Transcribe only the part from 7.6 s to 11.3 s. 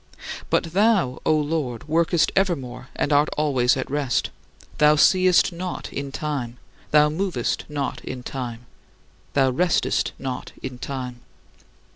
not in time, thou restest not in time.